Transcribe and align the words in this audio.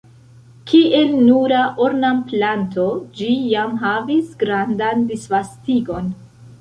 Kiel 0.69 1.11
nura 1.27 1.59
ornamplanto 1.87 2.87
ĝi 3.19 3.29
jam 3.53 3.77
havis 3.85 4.33
grandan 4.45 5.05
disvastigon. 5.13 6.11